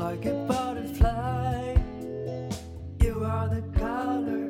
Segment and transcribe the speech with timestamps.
[0.00, 1.76] like a butterfly.
[3.00, 4.48] You are the color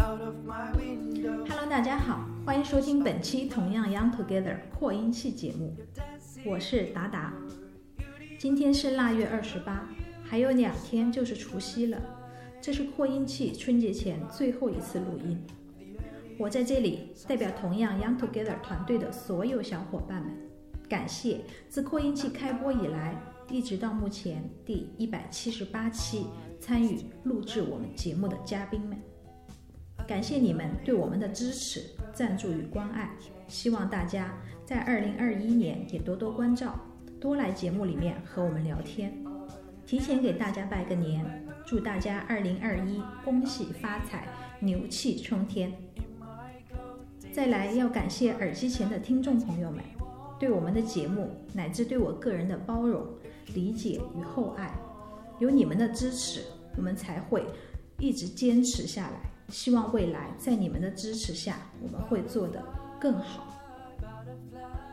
[0.00, 1.46] out of my window.
[1.48, 5.72] Hello，大家好，欢迎收听本期同样 Young Together 扩音器节目，
[6.44, 7.32] 我是达达。
[8.40, 9.88] 今天是腊月二十八，
[10.24, 12.02] 还有两天就是除夕了，
[12.60, 15.40] 这是扩音器春节前最后一次录音。
[16.36, 20.36] 我在这里代表同样 Young Together 团队的所有小伙伴们，
[20.88, 23.14] 感谢自扩音器开播以来，
[23.50, 26.26] 一直到目前第一百七十八期
[26.60, 28.98] 参与录制我们节目的嘉宾们。
[30.06, 33.10] 感谢你们对我们的支持、赞助与关爱，
[33.46, 34.34] 希望大家
[34.64, 36.78] 在二零二一年也多多关照，
[37.18, 39.12] 多来节目里面和我们聊天。
[39.86, 41.24] 提前给大家拜个年，
[41.66, 44.28] 祝大家二零二一恭喜发财，
[44.60, 45.72] 牛气冲天！
[47.32, 49.82] 再来要感谢耳机前的听众朋友们，
[50.38, 53.06] 对我们的节目乃至对我个人的包容、
[53.54, 54.72] 理解与厚爱，
[55.38, 56.42] 有你们的支持，
[56.76, 57.44] 我们才会
[57.98, 59.20] 一直坚持下来。
[59.48, 62.62] 希望未来在你们的支持下，我们会做得
[63.00, 63.46] 更好。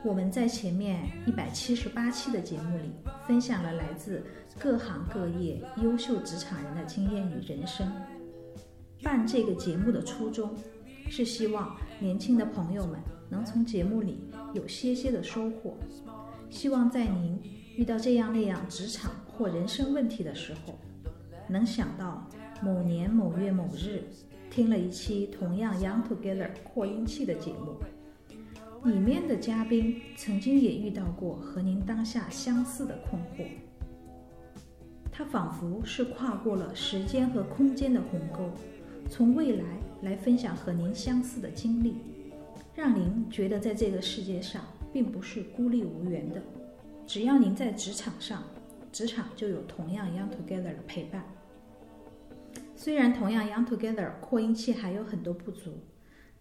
[0.03, 2.91] 我们在前面一百七十八期的节目里，
[3.27, 4.23] 分享了来自
[4.59, 7.91] 各行各业优秀职场人的经验与人生。
[9.03, 10.55] 办这个节目的初衷，
[11.09, 14.19] 是希望年轻的朋友们能从节目里
[14.53, 15.75] 有些些的收获。
[16.49, 17.41] 希望在您
[17.75, 20.79] 遇到这样那样职场或人生问题的时候，
[21.47, 22.25] 能想到
[22.61, 24.03] 某年某月某日。
[24.49, 27.75] 听了一期同样 Young Together 扩音器的节目，
[28.89, 33.45] 里面的嘉宾曾经也遇到过和您当下相似的困惑。
[35.11, 38.49] 他仿佛是跨过了时间和空间的鸿沟，
[39.09, 39.65] 从未来
[40.03, 41.95] 来分享和您相似的经历，
[42.73, 44.61] 让您觉得在这个世界上
[44.93, 46.41] 并不是孤立无援的。
[47.07, 48.43] 只要您在职场上，
[48.91, 51.23] 职场就有同样 Young Together 的陪伴。
[52.75, 55.71] 虽然同样 Young Together 扩音器还有很多不足，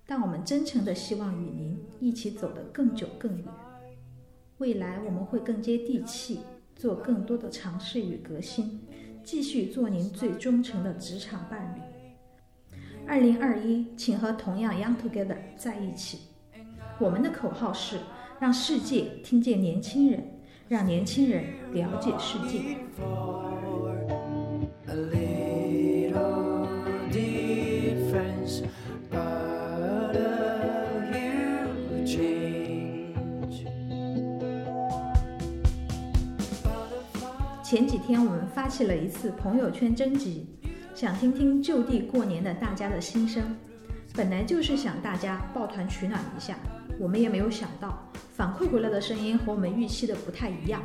[0.06, 3.46] 但我们真诚的希望与您一起走得更久更远。
[4.58, 6.40] 未来我们会更接地气，
[6.74, 8.80] 做更多的尝试与革新，
[9.22, 11.80] 继续做您最忠诚的职场伴侣。
[13.06, 16.20] 二零二一，请和同样 Young Together 在一起。
[16.98, 17.98] 我们的口号是：
[18.40, 20.24] 让世界听见年轻人，
[20.74, 22.76] 让年轻人了解世界。
[37.62, 40.44] 前几天我们发起了一次朋友圈征集，
[40.92, 43.40] 想听听就地过年的大家的心声。
[44.12, 46.56] 本来就是想大家抱团取暖一下，
[46.98, 50.82] 我们也没有想到反馈回来的声音和我们预期的不太一样。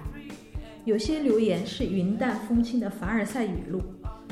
[0.85, 3.81] 有些留言是云淡风轻的凡尔赛语录，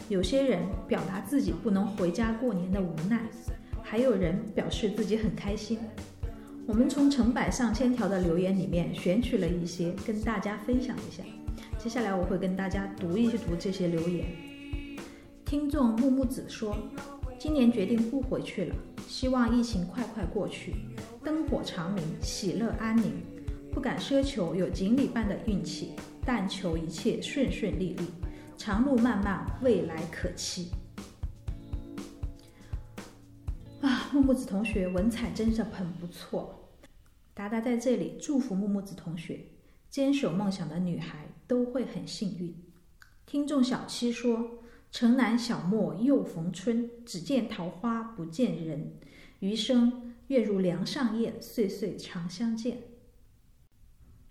[0.07, 3.19] 有些人表达自己不能回家过年的无奈，
[3.81, 5.79] 还有人表示自己很开心。
[6.67, 11.23] 我们从成百上千条的留言里面选取了一些，跟大家分享一下。
[11.79, 14.27] 接下来我会跟大家读一读这些留言。
[15.43, 16.77] 听众木木子说
[17.39, 18.75] ：“今年决定不回去了，
[19.07, 20.75] 希望疫情快快过去，
[21.27, 23.21] 灯火长明，喜乐安宁。
[23.73, 25.91] 不敢奢求有锦鲤般的运气，
[26.25, 28.05] 但求一切顺顺利利，
[28.57, 30.69] 长路漫漫，未来可期。”
[33.83, 36.69] 啊，木木子同学文采真是很不错。
[37.33, 39.41] 达达在这里祝福木木子同学，
[39.89, 41.27] 坚守梦想的女孩。
[41.45, 42.55] 都会很幸运。
[43.25, 44.59] 听众小七说
[44.91, 48.93] ：“城南小陌又逢春，只见桃花不见人。
[49.39, 52.79] 余生愿如梁上燕，岁岁常相见。”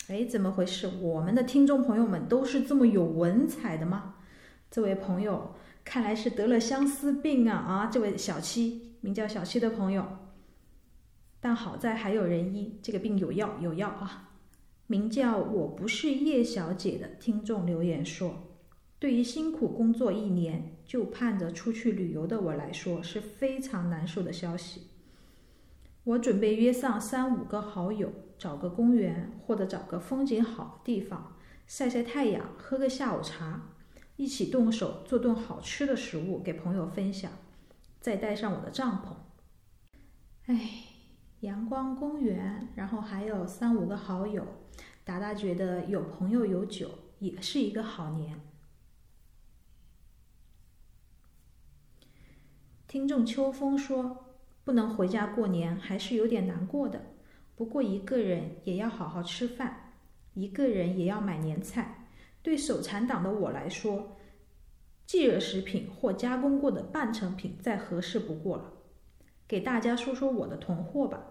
[0.08, 0.88] 哎，怎么回事？
[1.00, 4.14] 我们的听众朋友们都是这么有文采的吗？
[4.70, 7.56] 这位朋友看来是得了相思病啊！
[7.56, 10.06] 啊，这位小七，名叫小七的朋友，
[11.41, 14.34] 但好在还有人医，这个病有药，有药啊。
[14.86, 18.60] 名叫我不是叶小姐的听众留言说
[19.00, 24.82] ：“对于辛苦工作一年就盼着出去旅游的我来说，是非常难受的消息。
[26.06, 31.36] 我准备约上三五个好友，找个公园或者找个风景好的地方
[31.66, 33.74] 晒晒太阳，喝个下午茶，
[34.14, 37.32] 一起动手做顿好吃的食物给朋友分享，
[38.00, 39.16] 再带上我的帐篷。
[40.44, 40.84] 哎，
[41.41, 44.47] 阳光公园，然后还有三五个好友。”
[45.02, 48.41] 达达觉得有朋友有酒也是一个好年。
[52.86, 54.25] 听众秋风说
[54.66, 57.01] ：“不能回家过年，还是有点难过的。
[57.54, 59.92] 不过一个人也要好好吃饭，
[60.34, 62.09] 一个人也要买年菜。
[62.42, 64.16] 对手残党的我来说，
[65.07, 68.72] 即热食品或加工过的半成品再合适不过了。
[69.47, 71.22] 给大家说说我的囤货吧。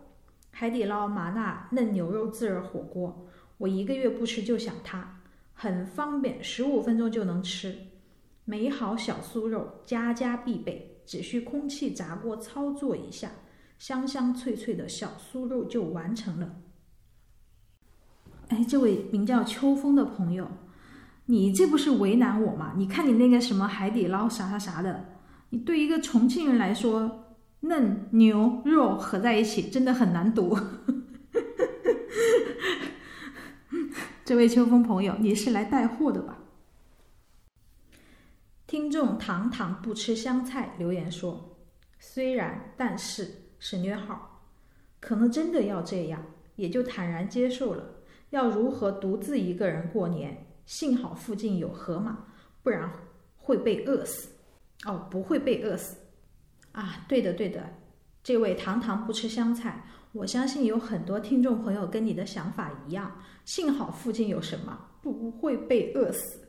[0.50, 3.28] 海底捞麻辣嫩牛肉自热火锅，
[3.58, 5.20] 我一个月不吃就想它，
[5.54, 7.76] 很方便，十五分钟就能吃。
[8.46, 13.30] 美好小酥肉，家家必备，只需空气炸锅操作一下，
[13.78, 16.56] 香香脆脆的小酥肉就完成了。
[18.48, 20.48] 哎，这位名叫秋风的朋友，
[21.26, 22.74] 你这不是为难我吗？
[22.78, 25.06] 你看你那个什么海底捞啥啥啥的，
[25.50, 27.22] 你对一个重庆人来说。
[27.62, 30.56] 嫩牛肉合在一起真的很难读。
[34.24, 36.38] 这位秋风朋友，你是来带货的吧？
[38.68, 41.56] 听众糖糖不吃香菜留言说
[42.00, 43.30] ：“虽然，但是
[43.60, 44.42] 省略号，
[45.00, 46.26] 可能真的要这样，
[46.56, 47.86] 也就坦然接受了。
[48.32, 50.48] 要如何独自一个人过年？
[50.66, 52.26] 幸好附近有河马，
[52.64, 52.92] 不然
[53.38, 54.30] 会被饿死。
[54.86, 55.98] 哦，不会被饿死。”
[56.74, 57.72] 啊，对的对的，
[58.24, 63.22] 这位糖糖不吃香菜，我相信有很多听众朋友跟你的想法一样。
[63.46, 66.45] 幸好附近有什么，不会被饿死。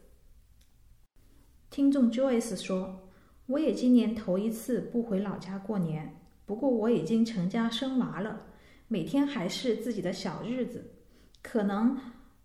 [1.76, 3.06] 听众 Joyce 说
[3.44, 8.46] ：“我也今年头一次不回老家过年，不过我已经成家生娃了，
[8.88, 10.94] 每天还是自己的小日子，
[11.42, 12.00] 可能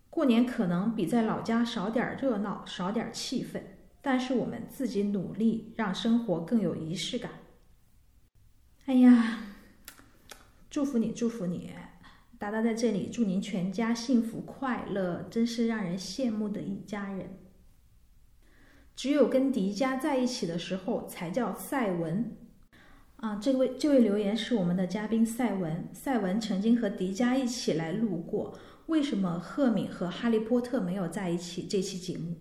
[0.10, 3.62] 过年可能比在老家少点热闹，少点气氛，
[4.02, 7.32] 但是我们自己努力，让生活更有仪式感。”
[8.84, 9.44] 哎呀，
[10.70, 11.70] 祝福你，祝福你！
[12.38, 17.38] 达达在这里祝您全家幸福快乐，真是让人羡慕的一家人。
[19.02, 22.38] 只有跟迪迦在一起的时候才叫赛文
[23.16, 23.36] 啊！
[23.38, 28.54] 这位这位留言是我们的嘉宾赛文，赛文曾经和迪迦一起来录过。
[28.86, 31.64] 为什么赫敏和哈利波特没有在一起？
[31.64, 32.36] 这期节目，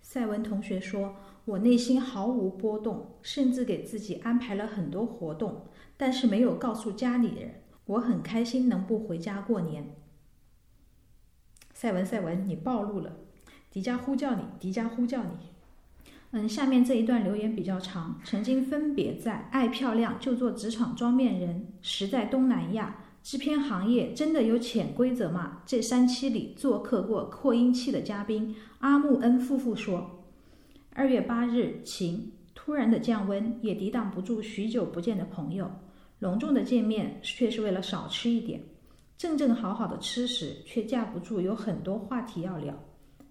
[0.00, 1.16] 赛文同学说。
[1.46, 7.64] 我内心毫无波动，甚至给自己安排了很多活动，但是没有告诉家里人。
[7.86, 9.96] 我很开心能不回家过年。
[11.74, 13.16] 赛文，赛文，你暴露了！
[13.68, 15.51] 迪迦呼叫你，迪迦呼叫你。
[16.34, 18.18] 嗯，下面这一段留言比较长。
[18.24, 22.96] 曾经分别在《爱漂亮就做职场双面人》《时在东南亚》
[23.30, 25.60] 制片行业真的有潜规则吗？
[25.66, 30.24] 这三期里做客过扩音器的嘉宾阿木恩夫妇说。
[30.94, 35.70] 二月八日晴，突然的降温也抵挡不住许久不见的朋友。
[36.18, 38.58] 隆重的见面却是为了少吃一点，
[39.18, 42.74] 正正好好的吃时却架不住有很多话题要聊。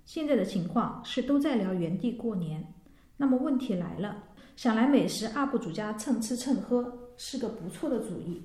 [0.06, 2.64] 现在的情况是都在聊原地过年，
[3.22, 4.24] 那么问题来了，
[4.56, 8.42] 想来美食 UP 主家蹭吃蹭喝是个不错的主意。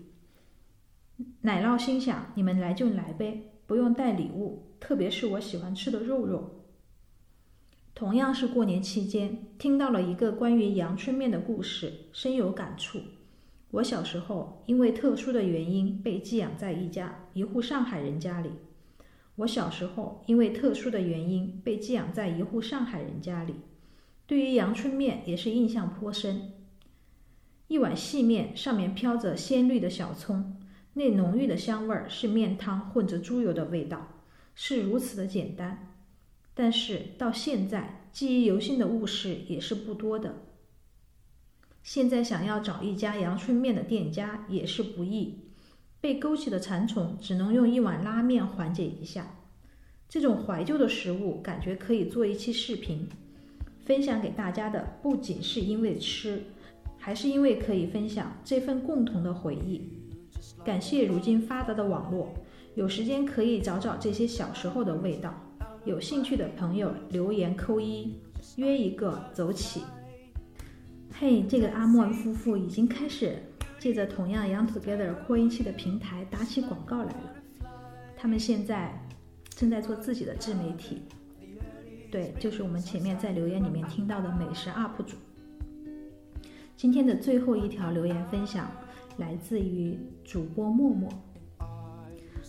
[1.40, 6.66] 奶酪心想：你们来就来呗，不用带礼物，特别是我喜欢吃的肉肉。
[7.94, 13.00] 同样是过年期间，听到了一个关于阳春面的故事，深有感触。
[13.70, 18.50] 我小时候因为特殊的原因被寄养在一家一户上海人家里。
[19.36, 23.54] 我小时候因为特殊的原因被寄养在一户上海人家里，
[24.26, 26.52] 对于阳春面也是印象颇深。
[27.68, 30.56] 一碗细面上面飘着鲜绿的小葱，
[30.94, 34.22] 那浓郁的香味儿是面汤混着猪油的味道，
[34.54, 35.94] 是如此的简单。
[36.54, 40.42] 但是到现在，记忆犹新的物事也是不多的。
[41.82, 45.50] 现在想要找一家阳春面的店家也是不易，
[46.00, 49.36] 被勾起的馋虫只能用一碗拉面缓解一下。
[50.08, 53.08] 这种怀旧的食物，感觉可以做一期视频，
[53.86, 56.42] 分享给大家的不仅是因为吃，
[56.98, 59.88] 还是因为可以分享这份共同的回忆。
[60.64, 62.34] 感谢如今发达的网络，
[62.74, 65.32] 有时间可以找找这些小时候的味道。
[65.84, 68.12] 有兴趣的朋友留言扣一，
[68.56, 69.82] 约一个走起。
[71.12, 73.38] 嘿，这个阿莫恩夫妇已经开始
[73.78, 77.34] 借着同样 Young Together 扩音器的平台打起广告来了。
[78.16, 79.00] 他们现在
[79.50, 81.02] 正在做自己的自媒体，
[82.10, 85.16] 对，就是我们前面在留言里面听到的美食 UP 主。
[86.76, 88.70] 今天的最后一条留言分享
[89.16, 91.10] 来自于主播默默，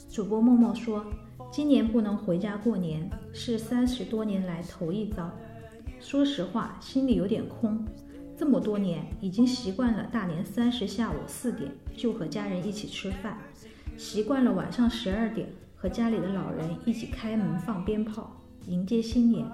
[0.10, 1.06] 主播默默说。
[1.50, 5.32] 今年不能回家过年，是三十多年来头一遭。
[6.00, 7.86] 说实话，心里有点空。
[8.36, 13.38] 这么多年，已经习惯了大年三十下午四点就和家人一起吃饭，
[13.98, 18.30] 习惯了晚上十二点和家里的老人一起开门放鞭炮
[18.68, 19.46] 迎接新年，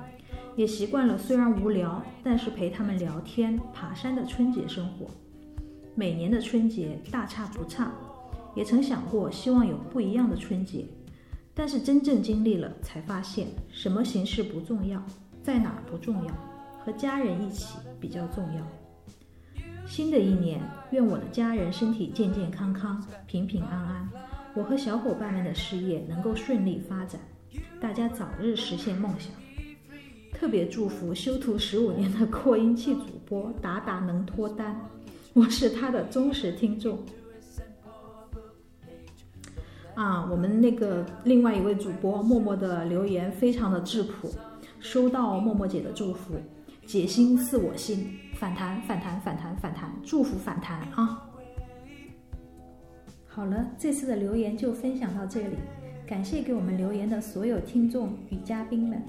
[0.56, 5.06] 也习惯了虽然无聊，但是陪他们聊天爬山的春节生活。
[5.94, 7.92] 每年的春节大差不差，
[8.56, 10.84] 也曾想过希望有不一样的春节。
[11.54, 15.02] 但是真正经历了，才发现什么形式不重要，
[15.44, 16.34] 在哪不重要，
[16.84, 18.68] 和家人一起比较重要。
[19.86, 24.10] 新的一年，愿我的家人身体健健康康、平平安安，
[24.56, 27.22] 我和小伙伴们的事业能够顺利发展，
[27.84, 29.30] 大家早日实现梦想。
[30.32, 34.80] 特别祝福修图十五年的 扩音器主播达达能脱单，
[35.34, 36.98] 我是他的忠实听众。
[39.96, 44.34] 啊，我们那个另外一位主播默默的留言非常的质朴，
[44.80, 46.36] 收到默默姐的祝福，
[46.86, 51.30] 解心似我心，反弹反弹反弹反弹，祝福反弹啊！
[53.28, 55.58] 好了，这次的留言就分享到这里，
[56.14, 59.02] 感谢给我们留言的所有听众与嘉宾们。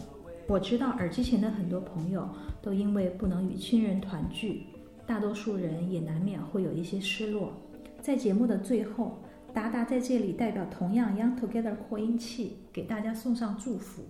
[0.46, 2.26] 我知道耳机前的很多朋友
[2.62, 4.62] 都因为不能与亲人团聚，
[5.06, 7.52] 大多数人也难免会有一些失落。
[8.00, 9.18] 在节目的最后。
[9.52, 14.02] 达达在这里代表同样 Young Together 扩音器给大家送上祝福，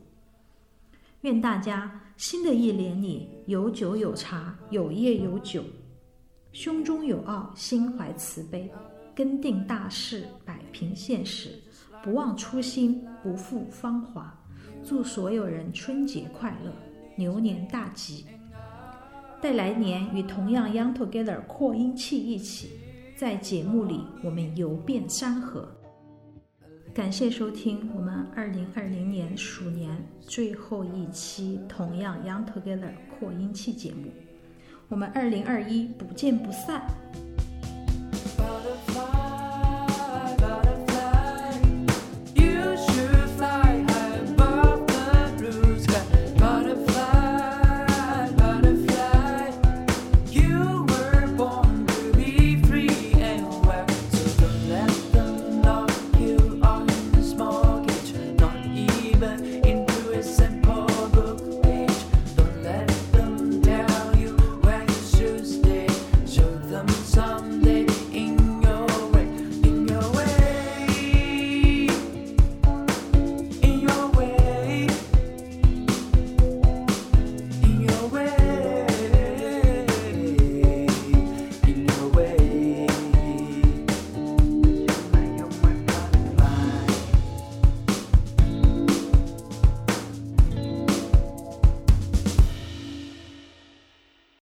[1.22, 5.64] 愿大家新的一年里有酒有茶有业有酒，
[6.52, 8.70] 胸中有傲心怀慈悲，
[9.14, 11.60] 根定大事摆平现实，
[12.04, 14.38] 不忘初心不负芳华。
[14.84, 16.70] 祝所有人春节快乐，
[17.16, 18.26] 牛年大吉！
[19.40, 22.72] 待来年与同样 Young Together 扩音器一起。
[23.16, 25.66] 在节目里，我们游遍山河。
[26.92, 34.10] 感谢收听我们二零二零年鼠年最后一期同样 Young Together 扩音器节目。
[34.88, 36.82] 我们二零二一不见不散。